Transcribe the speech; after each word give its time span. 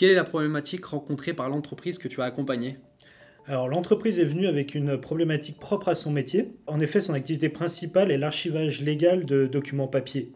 Quelle 0.00 0.12
est 0.12 0.14
la 0.14 0.24
problématique 0.24 0.86
rencontrée 0.86 1.34
par 1.34 1.50
l'entreprise 1.50 1.98
que 1.98 2.08
tu 2.08 2.22
as 2.22 2.24
accompagnée? 2.24 2.78
Alors 3.44 3.68
l'entreprise 3.68 4.18
est 4.18 4.24
venue 4.24 4.46
avec 4.46 4.74
une 4.74 4.98
problématique 4.98 5.58
propre 5.58 5.90
à 5.90 5.94
son 5.94 6.10
métier. 6.10 6.54
En 6.66 6.80
effet, 6.80 7.02
son 7.02 7.12
activité 7.12 7.50
principale 7.50 8.10
est 8.10 8.16
l'archivage 8.16 8.80
légal 8.80 9.26
de 9.26 9.44
documents 9.44 9.88
papier. 9.88 10.32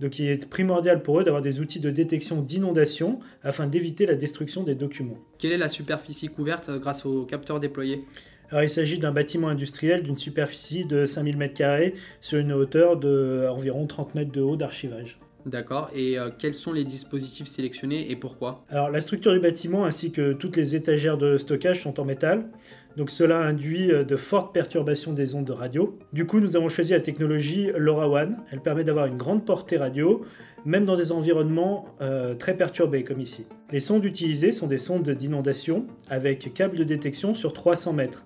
Donc 0.00 0.18
il 0.18 0.26
est 0.26 0.50
primordial 0.50 1.00
pour 1.00 1.20
eux 1.20 1.22
d'avoir 1.22 1.42
des 1.42 1.60
outils 1.60 1.78
de 1.78 1.92
détection 1.92 2.42
d'inondation 2.42 3.20
afin 3.44 3.68
d'éviter 3.68 4.04
la 4.04 4.16
destruction 4.16 4.64
des 4.64 4.74
documents. 4.74 5.18
Quelle 5.38 5.52
est 5.52 5.58
la 5.58 5.68
superficie 5.68 6.26
couverte 6.26 6.68
euh, 6.68 6.80
grâce 6.80 7.06
aux 7.06 7.24
capteurs 7.24 7.60
déployés? 7.60 8.06
Alors, 8.50 8.64
il 8.64 8.70
s'agit 8.70 8.98
d'un 8.98 9.12
bâtiment 9.12 9.46
industriel 9.46 10.02
d'une 10.02 10.16
superficie 10.16 10.84
de 10.86 11.06
5000 11.06 11.38
m2 11.38 11.92
sur 12.20 12.40
une 12.40 12.52
hauteur 12.52 12.96
de 12.96 13.46
environ 13.48 13.86
30 13.86 14.16
mètres 14.16 14.32
de 14.32 14.40
haut 14.40 14.56
d'archivage. 14.56 15.20
D'accord. 15.46 15.90
Et 15.94 16.18
euh, 16.18 16.30
quels 16.36 16.54
sont 16.54 16.72
les 16.72 16.84
dispositifs 16.84 17.48
sélectionnés 17.48 18.10
et 18.10 18.16
pourquoi? 18.16 18.64
Alors 18.70 18.90
la 18.90 19.00
structure 19.00 19.32
du 19.32 19.40
bâtiment 19.40 19.84
ainsi 19.84 20.10
que 20.10 20.32
toutes 20.32 20.56
les 20.56 20.74
étagères 20.74 21.18
de 21.18 21.36
stockage 21.36 21.82
sont 21.82 22.00
en 22.00 22.04
métal. 22.04 22.48
Donc 22.96 23.10
cela 23.10 23.40
induit 23.40 23.90
euh, 23.90 24.04
de 24.04 24.16
fortes 24.16 24.54
perturbations 24.54 25.12
des 25.12 25.34
ondes 25.34 25.44
de 25.44 25.52
radio. 25.52 25.98
Du 26.12 26.26
coup, 26.26 26.40
nous 26.40 26.56
avons 26.56 26.68
choisi 26.68 26.92
la 26.92 27.00
technologie 27.00 27.70
LoRaWAN. 27.76 28.36
Elle 28.52 28.60
permet 28.60 28.84
d'avoir 28.84 29.06
une 29.06 29.18
grande 29.18 29.44
portée 29.44 29.76
radio, 29.76 30.22
même 30.64 30.86
dans 30.86 30.96
des 30.96 31.12
environnements 31.12 31.86
euh, 32.00 32.34
très 32.34 32.56
perturbés 32.56 33.04
comme 33.04 33.20
ici. 33.20 33.46
Les 33.70 33.80
sondes 33.80 34.04
utilisées 34.04 34.52
sont 34.52 34.66
des 34.66 34.78
sondes 34.78 35.10
d'inondation 35.10 35.86
avec 36.08 36.54
câble 36.54 36.76
de 36.76 36.84
détection 36.84 37.34
sur 37.34 37.52
300 37.52 37.92
mètres. 37.92 38.24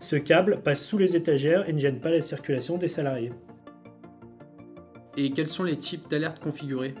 Ce 0.00 0.16
câble 0.16 0.60
passe 0.62 0.84
sous 0.84 0.98
les 0.98 1.16
étagères 1.16 1.68
et 1.68 1.72
ne 1.72 1.78
gêne 1.78 2.00
pas 2.00 2.10
la 2.10 2.22
circulation 2.22 2.78
des 2.78 2.88
salariés. 2.88 3.32
Et 5.16 5.30
quels 5.30 5.48
sont 5.48 5.64
les 5.64 5.76
types 5.76 6.08
d'alertes 6.10 6.40
configurés 6.40 6.94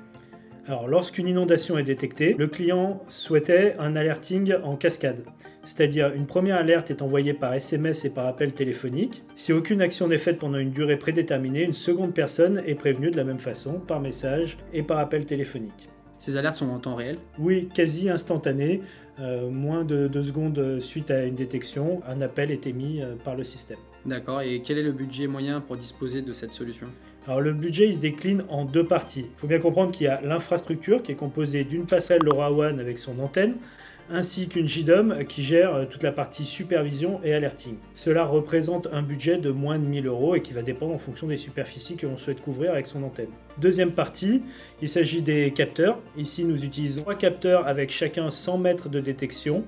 alors, 0.66 0.88
lorsqu'une 0.88 1.28
inondation 1.28 1.76
est 1.76 1.82
détectée, 1.82 2.34
le 2.38 2.46
client 2.46 3.02
souhaitait 3.06 3.76
un 3.78 3.96
alerting 3.96 4.54
en 4.62 4.76
cascade, 4.76 5.22
c'est-à-dire 5.62 6.14
une 6.14 6.24
première 6.24 6.56
alerte 6.56 6.90
est 6.90 7.02
envoyée 7.02 7.34
par 7.34 7.52
SMS 7.52 8.06
et 8.06 8.10
par 8.10 8.26
appel 8.26 8.54
téléphonique. 8.54 9.24
Si 9.34 9.52
aucune 9.52 9.82
action 9.82 10.08
n'est 10.08 10.16
faite 10.16 10.38
pendant 10.38 10.56
une 10.56 10.70
durée 10.70 10.96
prédéterminée, 10.96 11.64
une 11.64 11.74
seconde 11.74 12.14
personne 12.14 12.62
est 12.66 12.76
prévenue 12.76 13.10
de 13.10 13.18
la 13.18 13.24
même 13.24 13.40
façon, 13.40 13.78
par 13.78 14.00
message 14.00 14.56
et 14.72 14.82
par 14.82 15.00
appel 15.00 15.26
téléphonique. 15.26 15.90
Ces 16.24 16.38
alertes 16.38 16.56
sont 16.56 16.70
en 16.70 16.78
temps 16.78 16.94
réel 16.94 17.18
Oui, 17.38 17.68
quasi 17.74 18.08
instantané. 18.08 18.80
Euh, 19.20 19.50
moins 19.50 19.84
de 19.84 20.08
deux 20.08 20.22
secondes 20.22 20.80
suite 20.80 21.10
à 21.10 21.26
une 21.26 21.34
détection, 21.34 22.00
un 22.08 22.22
appel 22.22 22.50
est 22.50 22.66
émis 22.66 23.02
euh, 23.02 23.14
par 23.22 23.34
le 23.36 23.44
système. 23.44 23.76
D'accord, 24.06 24.40
et 24.40 24.62
quel 24.62 24.78
est 24.78 24.82
le 24.82 24.92
budget 24.92 25.26
moyen 25.26 25.60
pour 25.60 25.76
disposer 25.76 26.22
de 26.22 26.32
cette 26.32 26.52
solution? 26.52 26.86
Alors 27.26 27.42
le 27.42 27.52
budget 27.52 27.88
il 27.88 27.96
se 27.96 28.00
décline 28.00 28.42
en 28.48 28.64
deux 28.64 28.86
parties. 28.86 29.26
Il 29.34 29.38
faut 29.38 29.46
bien 29.46 29.58
comprendre 29.58 29.92
qu'il 29.92 30.06
y 30.06 30.08
a 30.08 30.22
l'infrastructure 30.22 31.02
qui 31.02 31.12
est 31.12 31.14
composée 31.14 31.64
d'une 31.64 31.84
passerelle 31.84 32.22
LoRaWAN 32.22 32.78
avec 32.78 32.96
son 32.96 33.20
antenne, 33.20 33.56
ainsi 34.10 34.48
qu'une 34.48 34.68
JDOM 34.68 35.24
qui 35.24 35.42
gère 35.42 35.74
euh, 35.74 35.84
toute 35.86 36.02
la 36.02 36.12
partie 36.12 36.44
supervision 36.44 37.20
et 37.24 37.34
alerting. 37.34 37.76
Cela 37.94 38.24
représente 38.24 38.88
un 38.92 39.02
budget 39.02 39.38
de 39.38 39.50
moins 39.50 39.78
de 39.78 39.84
1000 39.84 40.06
euros 40.06 40.34
et 40.34 40.42
qui 40.42 40.52
va 40.52 40.62
dépendre 40.62 40.94
en 40.94 40.98
fonction 40.98 41.26
des 41.26 41.36
superficies 41.36 41.96
que 41.96 42.06
l'on 42.06 42.16
souhaite 42.16 42.40
couvrir 42.40 42.72
avec 42.72 42.86
son 42.86 43.02
antenne. 43.02 43.30
Deuxième 43.58 43.92
partie, 43.92 44.42
il 44.82 44.88
s'agit 44.88 45.22
des 45.22 45.52
capteurs. 45.52 45.98
Ici 46.16 46.44
nous 46.44 46.64
utilisons 46.64 47.02
trois 47.02 47.14
capteurs 47.14 47.66
avec 47.66 47.90
chacun 47.90 48.30
100 48.30 48.58
mètres 48.58 48.88
de 48.88 49.00
détection 49.00 49.64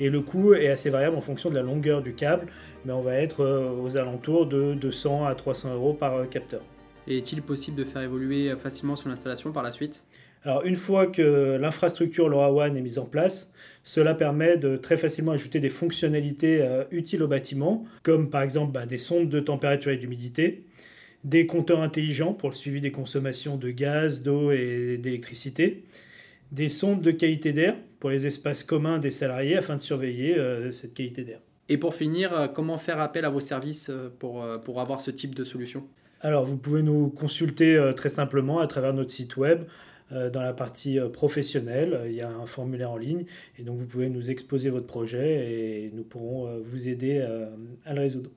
et 0.00 0.10
le 0.10 0.20
coût 0.20 0.54
est 0.54 0.68
assez 0.68 0.90
variable 0.90 1.16
en 1.16 1.20
fonction 1.20 1.50
de 1.50 1.54
la 1.54 1.62
longueur 1.62 2.02
du 2.02 2.14
câble, 2.14 2.46
mais 2.84 2.92
on 2.92 3.00
va 3.00 3.14
être 3.14 3.42
euh, 3.42 3.70
aux 3.82 3.96
alentours 3.96 4.46
de 4.46 4.74
200 4.74 5.26
à 5.26 5.34
300 5.34 5.74
euros 5.74 5.92
par 5.92 6.14
euh, 6.14 6.24
capteur. 6.24 6.62
Et 7.06 7.16
est-il 7.18 7.40
possible 7.42 7.76
de 7.76 7.84
faire 7.84 8.02
évoluer 8.02 8.54
facilement 8.56 8.96
son 8.96 9.10
installation 9.10 9.52
par 9.52 9.62
la 9.62 9.72
suite? 9.72 10.02
Alors 10.44 10.64
une 10.64 10.76
fois 10.76 11.06
que 11.06 11.56
l'infrastructure 11.60 12.28
LoRaWAN 12.28 12.74
est 12.74 12.80
mise 12.80 12.98
en 12.98 13.06
place, 13.06 13.50
cela 13.82 14.14
permet 14.14 14.56
de 14.56 14.76
très 14.76 14.96
facilement 14.96 15.32
ajouter 15.32 15.60
des 15.60 15.68
fonctionnalités 15.68 16.62
euh, 16.62 16.84
utiles 16.90 17.22
au 17.22 17.28
bâtiment, 17.28 17.84
comme 18.02 18.30
par 18.30 18.42
exemple 18.42 18.72
bah, 18.72 18.86
des 18.86 18.98
sondes 18.98 19.28
de 19.28 19.40
température 19.40 19.90
et 19.90 19.96
d'humidité, 19.96 20.64
des 21.24 21.46
compteurs 21.46 21.80
intelligents 21.80 22.32
pour 22.32 22.50
le 22.50 22.54
suivi 22.54 22.80
des 22.80 22.92
consommations 22.92 23.56
de 23.56 23.70
gaz, 23.70 24.22
d'eau 24.22 24.52
et 24.52 24.98
d'électricité, 24.98 25.84
des 26.52 26.68
sondes 26.68 27.02
de 27.02 27.10
qualité 27.10 27.52
d'air 27.52 27.76
pour 27.98 28.10
les 28.10 28.26
espaces 28.26 28.62
communs 28.62 28.98
des 28.98 29.10
salariés 29.10 29.56
afin 29.56 29.74
de 29.74 29.80
surveiller 29.80 30.38
euh, 30.38 30.70
cette 30.70 30.94
qualité 30.94 31.24
d'air. 31.24 31.40
Et 31.68 31.76
pour 31.76 31.94
finir, 31.94 32.32
euh, 32.32 32.46
comment 32.46 32.78
faire 32.78 33.00
appel 33.00 33.24
à 33.24 33.28
vos 33.28 33.40
services 33.40 33.90
pour, 34.20 34.46
pour 34.64 34.80
avoir 34.80 35.00
ce 35.00 35.10
type 35.10 35.34
de 35.34 35.44
solution? 35.44 35.84
Alors, 36.20 36.44
vous 36.44 36.56
pouvez 36.56 36.82
nous 36.82 37.10
consulter 37.10 37.76
euh, 37.76 37.92
très 37.92 38.08
simplement 38.08 38.58
à 38.58 38.66
travers 38.66 38.92
notre 38.92 39.10
site 39.10 39.36
web. 39.36 39.64
Euh, 40.10 40.30
dans 40.30 40.42
la 40.42 40.54
partie 40.54 40.98
euh, 40.98 41.08
professionnelle, 41.08 42.00
il 42.06 42.14
y 42.14 42.22
a 42.22 42.30
un 42.30 42.46
formulaire 42.46 42.90
en 42.90 42.96
ligne 42.96 43.24
et 43.58 43.62
donc 43.62 43.78
vous 43.78 43.86
pouvez 43.86 44.08
nous 44.08 44.30
exposer 44.30 44.70
votre 44.70 44.86
projet 44.86 45.52
et 45.52 45.90
nous 45.94 46.02
pourrons 46.02 46.60
vous 46.64 46.88
aider 46.88 47.20
à 47.84 47.94
le 47.94 48.00
résoudre. 48.00 48.30